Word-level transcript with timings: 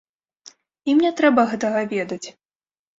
Ім 0.95 1.05
не 1.05 1.13
трэба 1.21 1.47
гэтага 1.55 1.87
ведаць. 1.95 2.23